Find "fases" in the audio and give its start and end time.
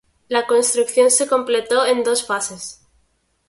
2.25-2.81